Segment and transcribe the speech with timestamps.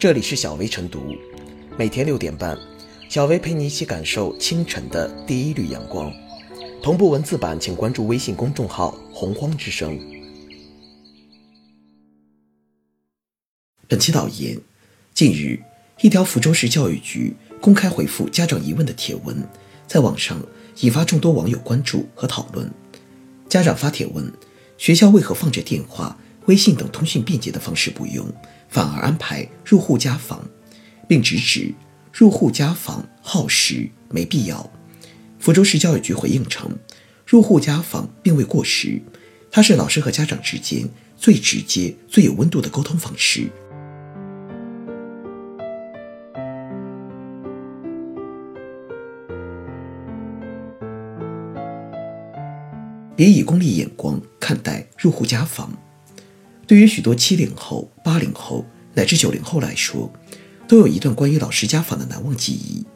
[0.00, 1.14] 这里是小薇晨读，
[1.76, 2.58] 每天六点半，
[3.10, 6.10] 小薇陪你一起感受清晨的第一缕阳光。
[6.82, 10.00] 同步文字版，请关注微信公众号“洪荒之声”。
[13.86, 14.58] 本期导言：
[15.12, 15.60] 近日，
[16.00, 19.46] 一条福州市教育局公开回复家长疑问的帖文，
[19.86, 20.42] 在网上
[20.80, 22.72] 引发众多网友关注和讨论。
[23.50, 24.32] 家长发帖问：
[24.78, 28.26] 学校为何放着电话、微信等通讯便捷的方式不用？
[28.70, 30.40] 反而安排入户家访，
[31.08, 31.74] 并直指
[32.12, 34.70] 入户家访耗时没必要。
[35.40, 36.70] 福州市教育局回应称，
[37.26, 39.02] 入户家访并未过时，
[39.50, 43.50] 它是老师和家长之间最直接、最有温度的沟通方式。
[53.16, 55.76] 别以功利眼光看待入户家访。
[56.70, 60.08] 对于许多七零后、八零后乃至九零后来说，
[60.68, 62.86] 都有一段关于老师家访的难忘记忆。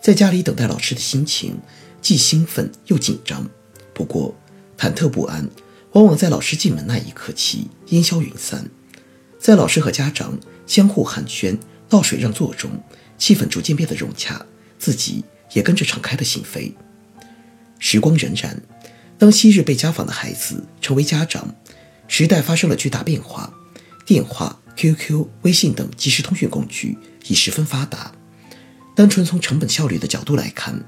[0.00, 1.58] 在家里等待老师的心情，
[2.00, 3.50] 既兴奋又紧张。
[3.92, 4.36] 不过，
[4.78, 5.50] 忐忑不安
[5.94, 8.70] 往往在老师进门那一刻起烟消云散。
[9.36, 11.58] 在老师和家长相互寒暄、
[11.88, 12.70] 倒水让座中，
[13.18, 14.46] 气氛逐渐变得融洽，
[14.78, 16.72] 自己也跟着敞开了心扉。
[17.80, 18.54] 时光荏苒，
[19.18, 21.52] 当昔日被家访的孩子成为家长。
[22.14, 23.50] 时代发生了巨大变化，
[24.04, 28.12] 电话、QQ、微信等即时通讯工具已十分发达。
[28.94, 30.78] 单纯从成本效率的角度来看，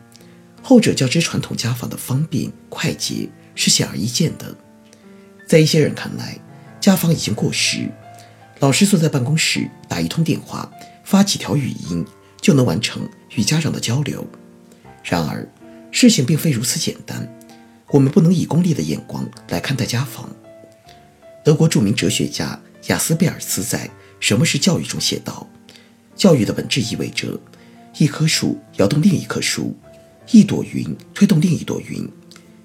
[0.63, 4.55] 后者较之传统家访的方便快捷是显而易见的。
[5.49, 6.39] 在一些人看来，
[6.79, 7.91] 家访已经过时，
[8.59, 10.71] 老师坐在办公室打一通电话，
[11.05, 12.05] 发几条语音
[12.39, 14.27] 就能完成与家长的交流。
[15.03, 15.49] 然而，
[15.91, 17.27] 事情并非如此简单，
[17.93, 20.29] 我们不能以功利的眼光来看待家访。
[21.45, 23.87] 德国著名哲学家雅斯贝尔斯在
[24.19, 25.47] 《什么是教育》中写道
[26.17, 27.39] ：“教育的本质意味着，
[27.99, 29.77] 一棵树摇动另一棵树，
[30.31, 32.09] 一朵云推动另一朵云，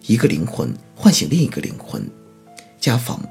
[0.07, 2.09] 一个灵魂唤醒另一个灵魂。
[2.79, 3.21] 家访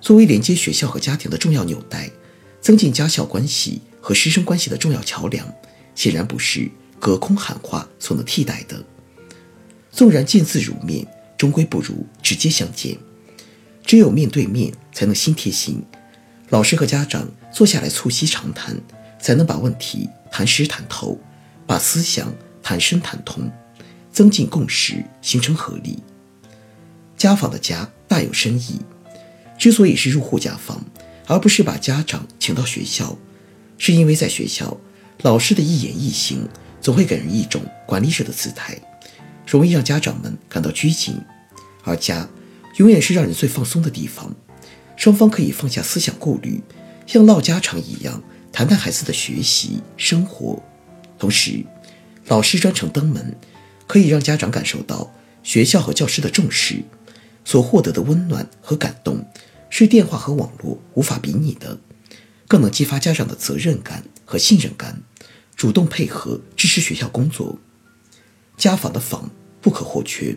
[0.00, 2.10] 作为连接学校和家庭的重要纽带，
[2.62, 5.46] 增进家校关系和师生关系的重要桥梁，
[5.94, 8.82] 显然不是隔空喊话所能替代的。
[9.92, 11.06] 纵然见字如面，
[11.36, 12.96] 终归不如直接相见。”
[13.84, 15.84] 只有面对面才能心贴心，
[16.48, 18.74] 老师和家长坐下来促膝长谈，
[19.20, 21.20] 才能把问题谈实谈透，
[21.66, 23.50] 把思想谈深谈通，
[24.10, 25.98] 增进共识，形成合力。
[27.16, 28.80] 家访的家大有深意，
[29.58, 30.82] 之所以是入户家访，
[31.26, 33.16] 而不是把家长请到学校，
[33.76, 34.74] 是因为在学校，
[35.22, 36.48] 老师的一言一行
[36.80, 38.78] 总会给人一种管理者的姿态，
[39.46, 41.20] 容易让家长们感到拘谨，
[41.84, 42.26] 而家。
[42.76, 44.34] 永远是让人最放松的地方，
[44.96, 46.60] 双方可以放下思想顾虑，
[47.06, 50.60] 像唠家常一样谈谈孩子的学习生活。
[51.18, 51.64] 同时，
[52.26, 53.36] 老师专程登门，
[53.86, 55.12] 可以让家长感受到
[55.44, 56.82] 学校和教师的重视，
[57.44, 59.24] 所获得的温暖和感动
[59.70, 61.78] 是电话和网络无法比拟的，
[62.48, 65.00] 更能激发家长的责任感和信任感，
[65.54, 67.58] 主动配合支持学校工作。
[68.56, 69.30] 家访的访
[69.60, 70.36] 不可或缺，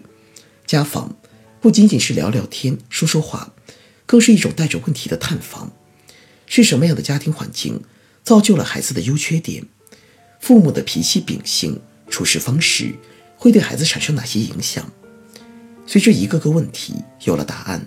[0.67, 1.15] 家访。
[1.59, 3.53] 不仅仅是聊聊天、说说话，
[4.05, 5.71] 更是一种带着问题的探访。
[6.45, 7.81] 是什么样的家庭环境
[8.23, 9.63] 造就了孩子的优缺点？
[10.39, 12.93] 父母的脾气秉性、处事方式
[13.35, 14.89] 会对孩子产生哪些影响？
[15.85, 17.85] 随着一个个问题有了答案，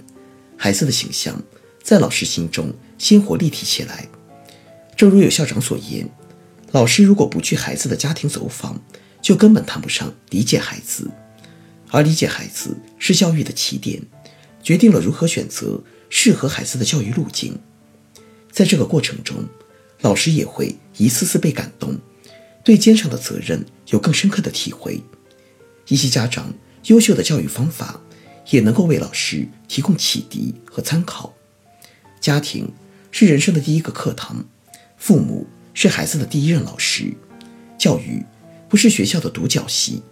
[0.57, 1.41] 孩子的形象
[1.83, 4.09] 在老师心中鲜活立体起来。
[4.97, 6.07] 正如有校长所言
[6.73, 8.79] ：“老师如果不去孩子的家庭走访，
[9.23, 11.11] 就根本谈不上理解孩子。”
[11.91, 14.01] 而理解孩子是教育的起点，
[14.63, 17.59] 决定了如何选择适合孩子的教育路径。
[18.51, 19.45] 在这个过程中，
[20.01, 21.99] 老师也会一次次被感动，
[22.65, 25.03] 对肩上的责任有更深刻的体会。
[25.89, 28.01] 一些家长优秀的教育方法，
[28.51, 31.35] 也能够为老师提供启迪和参考。
[32.21, 32.71] 家庭
[33.11, 34.45] 是人生的第一个课堂，
[34.97, 37.13] 父母是孩子的第一任老师。
[37.79, 38.25] 教育
[38.69, 40.03] 不是学校的独角戏。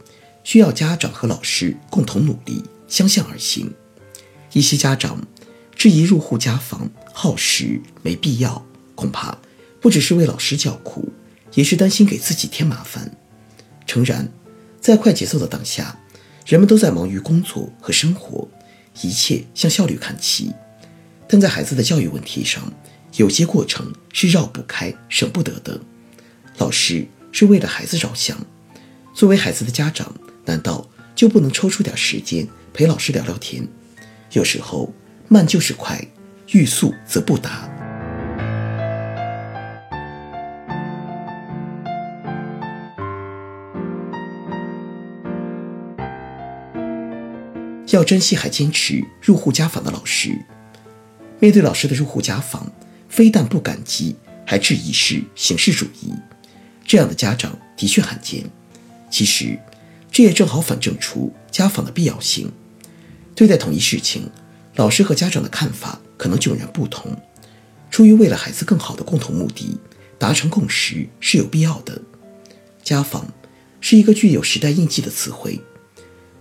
[0.49, 3.71] 需要家长和老师共同努力，相向而行。
[4.55, 5.23] 一些家长
[5.77, 8.65] 质疑入户家访耗时没必要，
[8.95, 9.37] 恐怕
[9.79, 11.13] 不只是为老师叫苦，
[11.53, 13.15] 也是担心给自己添麻烦。
[13.87, 14.27] 诚然，
[14.81, 16.01] 在快节奏的当下，
[16.47, 18.49] 人们都在忙于工作和生活，
[19.03, 20.51] 一切向效率看齐。
[21.29, 22.73] 但在孩子的教育问题上，
[23.17, 25.79] 有些过程是绕不开、省不得的。
[26.57, 28.39] 老师是为了孩子着想，
[29.13, 30.11] 作为孩子的家长。
[30.49, 33.69] 难道就不能抽出点时间陪老师聊聊天？
[34.33, 34.91] 有时候
[35.29, 36.03] 慢就是快
[36.53, 37.69] 欲速则不达。
[47.91, 50.31] 要珍惜还坚持入户家访的老师。
[51.41, 52.73] 面对老师的入户家访
[53.09, 54.17] 非但不感激
[54.47, 56.15] 还质疑是形式主义。
[56.87, 58.45] 这样的家长的确罕见。
[59.11, 59.59] 其实
[60.19, 62.51] 这也正好反证出家访的必要性。
[63.37, 64.29] 对待同一事情，
[64.75, 67.17] 老师和家长的看法可能迥然不同。
[67.89, 69.79] 出于为了孩子更好的共同目的，
[70.19, 72.03] 达成共识是有必要的。
[72.83, 73.33] 家访
[73.81, 75.61] 是一个具有时代印记的词汇，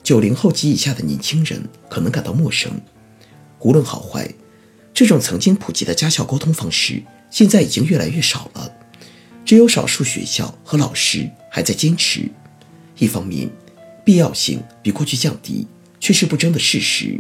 [0.02, 2.72] 九零后及以下的年轻人可能感到陌生。
[3.60, 4.28] 无论好坏，
[4.92, 8.72] 这种曾经普及的家校沟通方式，现在已经越来越少了。
[9.46, 12.28] 只有少数学校和老师还在坚持。
[13.00, 13.48] 一方面，
[14.08, 15.68] 必要性比过去降低。
[16.00, 17.20] 却是不争的事实。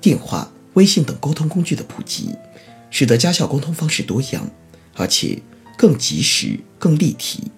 [0.00, 2.30] 电话、微信等沟通工具的普及，
[2.88, 4.48] 使得家校沟通方式多样，
[4.94, 5.42] 而且
[5.76, 7.50] 更及时、更立体。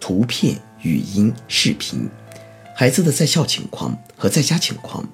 [0.00, 2.08] 图片、语音、视频，
[2.74, 5.06] 孩子的在校情况和在家情况，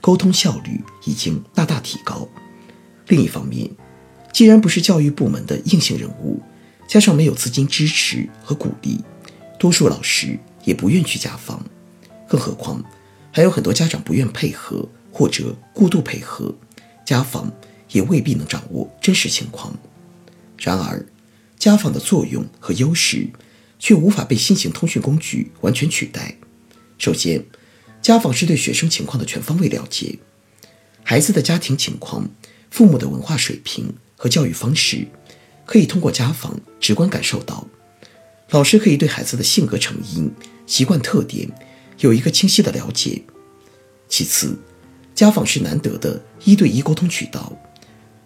[0.00, 2.28] 沟通效率已经大大提高。
[3.08, 3.68] 另一方面，
[4.32, 6.40] 既然不是教育部门的硬性任务，
[6.88, 9.00] 加上没有资金支持和鼓励，
[9.58, 11.62] 多数老师也不愿去家访，
[12.34, 12.82] 更何况。
[13.30, 16.52] 还有很多家长不愿配合或者过度配合，
[17.04, 17.52] 家访
[17.90, 19.76] 也未必能掌握真实情况。
[20.58, 21.06] 然而，
[21.56, 23.28] 家访的作用和优势
[23.78, 26.36] 却无法被新型通讯工具完全取代。
[26.98, 27.44] 首先，
[28.02, 30.18] 家访是对学生情况的全方位了解，
[31.04, 32.28] 孩子的家庭情况、
[32.70, 35.06] 父母的文化水平和教育方式，
[35.66, 37.66] 可以通过家访直观感受到。
[38.50, 40.32] 老师可以对孩子的性格成因、
[40.66, 41.48] 习惯特点。
[41.98, 43.22] 有一个清晰的了解。
[44.08, 44.56] 其次，
[45.14, 47.52] 家访是难得的一对一沟通渠道。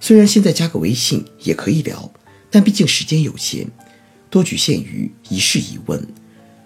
[0.01, 2.13] 虽然现在加个微信也可以聊，
[2.51, 3.69] 但毕竟时间有限，
[4.31, 6.07] 多局限于一事一问。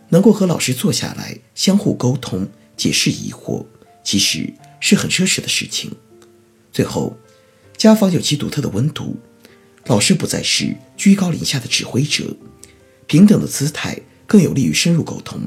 [0.09, 2.47] 能够和老师坐下来相互沟通、
[2.77, 3.65] 解释疑惑，
[4.05, 5.91] 其实是很奢侈的事情。
[6.71, 7.17] 最后，
[7.79, 9.17] 家访有其独特的温度。
[9.87, 12.37] 老师不再是居高临下的指挥者，
[13.07, 15.41] 平等的姿态更有利于深入沟通，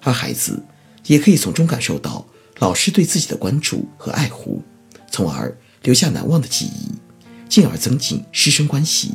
[0.00, 0.62] 而孩子。
[1.06, 2.26] 也可以从中感受到
[2.58, 4.62] 老师对自己的关注和爱护，
[5.10, 6.90] 从而留下难忘的记忆，
[7.48, 9.14] 进而增进师生关系。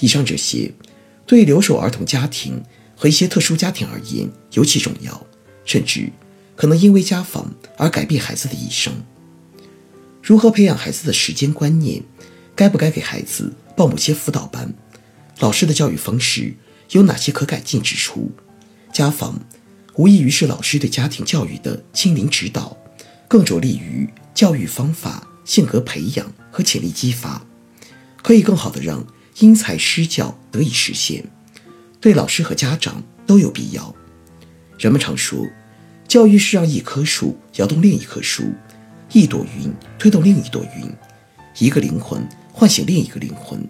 [0.00, 0.72] 以上这些，
[1.26, 2.62] 对留守儿童家庭
[2.96, 5.26] 和一些特殊家庭而言尤其重要，
[5.64, 6.10] 甚至
[6.56, 8.92] 可能因为家访而改变孩子的一生。
[10.22, 12.02] 如何培养孩子的时间观念？
[12.54, 14.74] 该不该给孩子报某些辅导班？
[15.38, 16.54] 老师的教育方式
[16.90, 18.30] 有哪些可改进之处？
[18.92, 19.40] 家访。
[19.96, 22.76] 无异于是老师对家庭教育的亲临指导，
[23.28, 27.44] 更着力于教育方法、性格培养和潜力激发，
[28.22, 29.06] 可以更好的让
[29.40, 31.24] 因材施教得以实现，
[32.00, 33.94] 对老师和家长都有必要。
[34.78, 35.46] 人们常说，
[36.08, 38.44] 教育是让一棵树摇动另一棵树，
[39.12, 40.90] 一朵云推动另一朵云，
[41.58, 43.62] 一个灵魂唤醒另一个灵魂。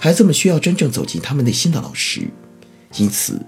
[0.00, 2.28] 孩子们需要真正走进他们内心的老师，
[2.96, 3.40] 因此。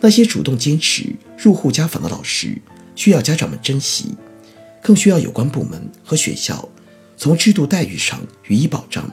[0.00, 2.60] 那些主动坚持入户家访的老师，
[2.94, 4.14] 需要家长们珍惜，
[4.82, 6.68] 更需要有关部门和学校
[7.16, 9.10] 从制度待遇上予以保障，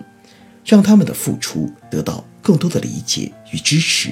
[0.65, 4.09] 让他们的付出得到更多的理解与支持。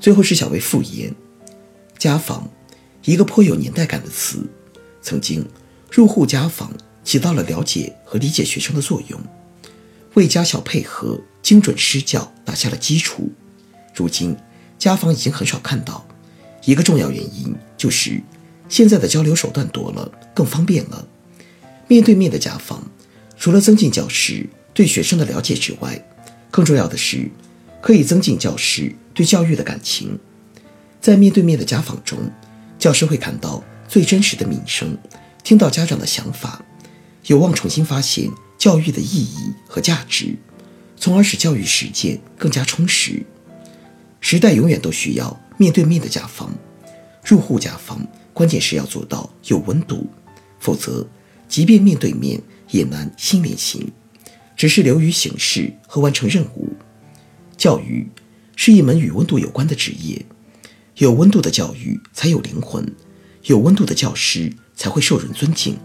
[0.00, 1.14] 最后是小薇复言，
[1.98, 2.48] 家访，
[3.04, 4.46] 一个颇有年代感的词，
[5.02, 5.46] 曾经。
[5.94, 6.72] 入户家访
[7.04, 9.20] 起到了了解和理解学生的作用，
[10.14, 13.30] 为家校配合、精准施教打下了基础。
[13.94, 14.36] 如今，
[14.76, 16.04] 家访已经很少看到，
[16.64, 18.20] 一个重要原因就是
[18.68, 21.06] 现在的交流手段多了，更方便了。
[21.86, 22.90] 面对面的家访，
[23.38, 26.04] 除了增进教师对学生的了解之外，
[26.50, 27.30] 更重要的是
[27.80, 30.18] 可以增进教师对教育的感情。
[31.00, 32.18] 在面对面的家访中，
[32.80, 34.98] 教师会看到最真实的民生。
[35.44, 36.64] 听到家长的想法，
[37.26, 40.34] 有望重新发现教育的意义和价值，
[40.96, 43.22] 从而使教育实践更加充实。
[44.20, 46.50] 时代永远都需要面对面的家访，
[47.22, 48.00] 入户家访，
[48.32, 50.06] 关键是要做到有温度，
[50.58, 51.06] 否则
[51.46, 53.92] 即便面对面也难心连心，
[54.56, 56.72] 只是流于形式和完成任务。
[57.58, 58.08] 教育
[58.56, 60.24] 是一门与温度有关的职业，
[60.96, 62.94] 有温度的教育才有灵魂，
[63.42, 64.50] 有温度的教师。
[64.74, 65.78] 才会受人尊敬。